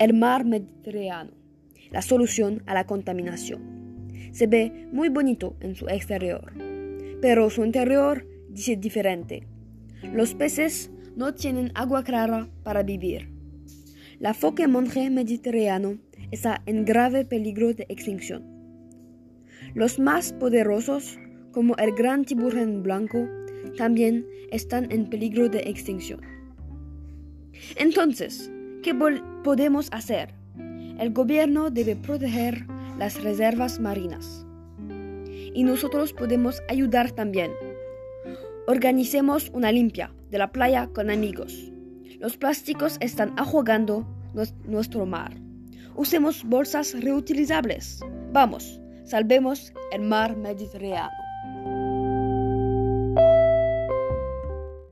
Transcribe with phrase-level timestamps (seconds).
[0.00, 1.34] El mar Mediterráneo,
[1.92, 4.08] la solución a la contaminación.
[4.32, 6.52] Se ve muy bonito en su exterior,
[7.22, 9.46] pero su interior dice diferente.
[10.02, 13.28] Los peces no tienen agua clara para vivir.
[14.18, 15.98] La foca monje mediterráneo
[16.32, 18.42] está en grave peligro de extinción.
[19.74, 21.20] Los más poderosos,
[21.52, 23.28] como el gran tiburón blanco,
[23.76, 26.20] también están en peligro de extinción.
[27.76, 28.50] Entonces,
[28.84, 28.94] ¿qué
[29.42, 30.34] podemos hacer?
[30.98, 32.66] El gobierno debe proteger
[32.98, 34.44] las reservas marinas.
[35.54, 37.50] Y nosotros podemos ayudar también.
[38.66, 41.72] Organicemos una limpia de la playa con amigos.
[42.20, 44.06] Los plásticos están ahogando
[44.66, 45.34] nuestro mar.
[45.96, 48.00] Usemos bolsas reutilizables.
[48.32, 51.10] Vamos, salvemos el mar Mediterráneo.